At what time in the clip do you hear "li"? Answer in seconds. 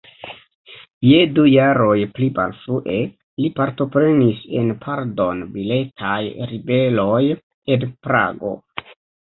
3.45-3.53